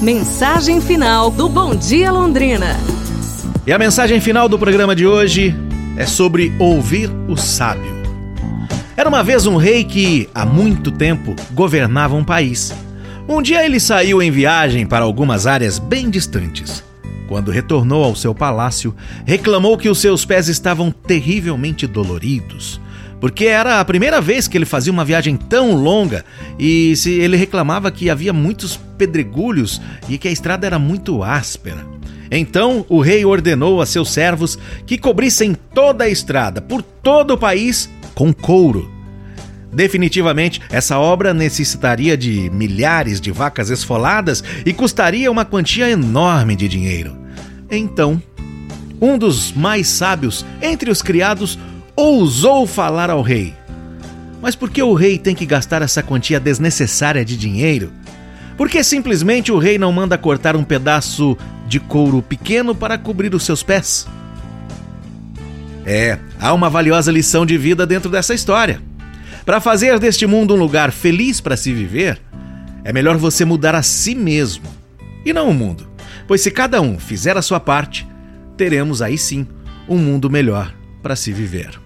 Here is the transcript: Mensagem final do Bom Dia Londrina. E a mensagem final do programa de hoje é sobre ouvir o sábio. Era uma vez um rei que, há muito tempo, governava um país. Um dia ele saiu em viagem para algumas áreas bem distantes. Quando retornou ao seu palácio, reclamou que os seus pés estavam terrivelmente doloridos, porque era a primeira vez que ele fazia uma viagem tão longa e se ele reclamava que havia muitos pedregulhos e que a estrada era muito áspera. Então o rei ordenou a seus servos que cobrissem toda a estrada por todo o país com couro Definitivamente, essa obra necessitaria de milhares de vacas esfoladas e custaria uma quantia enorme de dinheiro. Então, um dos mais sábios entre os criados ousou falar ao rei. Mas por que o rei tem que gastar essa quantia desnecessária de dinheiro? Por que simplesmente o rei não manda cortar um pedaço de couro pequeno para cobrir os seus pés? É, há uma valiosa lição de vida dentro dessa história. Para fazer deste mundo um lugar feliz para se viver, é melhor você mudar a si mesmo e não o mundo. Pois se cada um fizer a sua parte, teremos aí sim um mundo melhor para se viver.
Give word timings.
Mensagem 0.00 0.78
final 0.78 1.30
do 1.30 1.48
Bom 1.48 1.74
Dia 1.74 2.12
Londrina. 2.12 2.76
E 3.66 3.72
a 3.72 3.78
mensagem 3.78 4.20
final 4.20 4.46
do 4.46 4.58
programa 4.58 4.94
de 4.94 5.06
hoje 5.06 5.56
é 5.96 6.04
sobre 6.04 6.52
ouvir 6.58 7.10
o 7.26 7.34
sábio. 7.34 7.96
Era 8.94 9.08
uma 9.08 9.24
vez 9.24 9.46
um 9.46 9.56
rei 9.56 9.84
que, 9.84 10.28
há 10.34 10.44
muito 10.44 10.90
tempo, 10.90 11.34
governava 11.52 12.14
um 12.14 12.22
país. 12.22 12.74
Um 13.26 13.40
dia 13.40 13.64
ele 13.64 13.80
saiu 13.80 14.20
em 14.20 14.30
viagem 14.30 14.86
para 14.86 15.02
algumas 15.02 15.46
áreas 15.46 15.78
bem 15.78 16.10
distantes. 16.10 16.84
Quando 17.26 17.50
retornou 17.50 18.04
ao 18.04 18.14
seu 18.14 18.34
palácio, 18.34 18.94
reclamou 19.24 19.78
que 19.78 19.88
os 19.88 19.98
seus 19.98 20.26
pés 20.26 20.46
estavam 20.46 20.90
terrivelmente 20.90 21.86
doloridos, 21.86 22.78
porque 23.20 23.46
era 23.46 23.80
a 23.80 23.84
primeira 23.84 24.20
vez 24.20 24.46
que 24.46 24.56
ele 24.56 24.64
fazia 24.64 24.92
uma 24.92 25.04
viagem 25.04 25.36
tão 25.36 25.74
longa 25.74 26.24
e 26.58 26.94
se 26.96 27.12
ele 27.12 27.36
reclamava 27.36 27.90
que 27.90 28.10
havia 28.10 28.32
muitos 28.32 28.76
pedregulhos 28.98 29.80
e 30.08 30.18
que 30.18 30.28
a 30.28 30.32
estrada 30.32 30.66
era 30.66 30.78
muito 30.78 31.22
áspera. 31.22 31.86
Então 32.30 32.84
o 32.88 33.00
rei 33.00 33.24
ordenou 33.24 33.80
a 33.80 33.86
seus 33.86 34.10
servos 34.10 34.58
que 34.86 34.98
cobrissem 34.98 35.56
toda 35.72 36.04
a 36.04 36.08
estrada 36.08 36.60
por 36.60 36.82
todo 36.82 37.32
o 37.32 37.38
país 37.38 37.88
com 38.14 38.32
couro 38.32 38.96
Definitivamente, 39.76 40.58
essa 40.70 40.98
obra 40.98 41.34
necessitaria 41.34 42.16
de 42.16 42.48
milhares 42.48 43.20
de 43.20 43.30
vacas 43.30 43.68
esfoladas 43.68 44.42
e 44.64 44.72
custaria 44.72 45.30
uma 45.30 45.44
quantia 45.44 45.90
enorme 45.90 46.56
de 46.56 46.66
dinheiro. 46.66 47.14
Então, 47.70 48.22
um 48.98 49.18
dos 49.18 49.52
mais 49.52 49.86
sábios 49.88 50.46
entre 50.62 50.90
os 50.90 51.02
criados 51.02 51.58
ousou 51.96 52.66
falar 52.66 53.08
ao 53.08 53.22
rei. 53.22 53.54
Mas 54.42 54.54
por 54.54 54.70
que 54.70 54.82
o 54.82 54.92
rei 54.92 55.18
tem 55.18 55.34
que 55.34 55.46
gastar 55.46 55.80
essa 55.80 56.02
quantia 56.02 56.38
desnecessária 56.38 57.24
de 57.24 57.36
dinheiro? 57.36 57.90
Por 58.56 58.68
que 58.68 58.84
simplesmente 58.84 59.50
o 59.50 59.58
rei 59.58 59.78
não 59.78 59.90
manda 59.90 60.18
cortar 60.18 60.54
um 60.54 60.62
pedaço 60.62 61.36
de 61.66 61.80
couro 61.80 62.22
pequeno 62.22 62.74
para 62.74 62.98
cobrir 62.98 63.34
os 63.34 63.44
seus 63.44 63.62
pés? 63.62 64.06
É, 65.84 66.18
há 66.38 66.52
uma 66.52 66.68
valiosa 66.68 67.10
lição 67.10 67.46
de 67.46 67.56
vida 67.56 67.86
dentro 67.86 68.10
dessa 68.10 68.34
história. 68.34 68.80
Para 69.44 69.60
fazer 69.60 69.98
deste 69.98 70.26
mundo 70.26 70.54
um 70.54 70.58
lugar 70.58 70.90
feliz 70.90 71.40
para 71.40 71.56
se 71.56 71.72
viver, 71.72 72.20
é 72.84 72.92
melhor 72.92 73.16
você 73.16 73.44
mudar 73.44 73.74
a 73.74 73.82
si 73.82 74.14
mesmo 74.14 74.64
e 75.24 75.32
não 75.32 75.48
o 75.48 75.54
mundo. 75.54 75.88
Pois 76.26 76.40
se 76.40 76.50
cada 76.50 76.80
um 76.80 76.98
fizer 76.98 77.36
a 77.36 77.42
sua 77.42 77.60
parte, 77.60 78.06
teremos 78.56 79.00
aí 79.00 79.16
sim 79.16 79.46
um 79.88 79.96
mundo 79.96 80.28
melhor 80.28 80.74
para 81.02 81.14
se 81.14 81.32
viver. 81.32 81.85